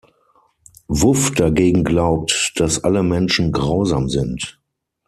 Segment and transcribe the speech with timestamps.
[0.87, 4.59] Wuff dagegen glaubt, dass alle Menschen grausam sind.